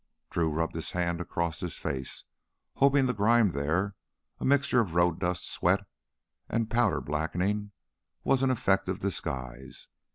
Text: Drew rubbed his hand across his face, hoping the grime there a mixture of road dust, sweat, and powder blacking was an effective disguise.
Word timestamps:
Drew 0.31 0.49
rubbed 0.49 0.73
his 0.73 0.89
hand 0.93 1.21
across 1.21 1.59
his 1.59 1.77
face, 1.77 2.23
hoping 2.77 3.05
the 3.05 3.13
grime 3.13 3.51
there 3.51 3.93
a 4.39 4.43
mixture 4.43 4.79
of 4.79 4.95
road 4.95 5.19
dust, 5.19 5.47
sweat, 5.47 5.81
and 6.49 6.71
powder 6.71 7.01
blacking 7.01 7.69
was 8.23 8.41
an 8.41 8.49
effective 8.49 8.99
disguise. 8.99 9.87